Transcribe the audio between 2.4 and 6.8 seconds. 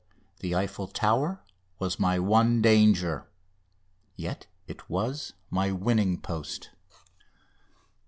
danger, yet it was my winning post!